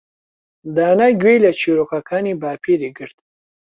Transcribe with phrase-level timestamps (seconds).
[0.75, 3.17] دانا گوێی لە چیرۆکەکانی باپیری گرت.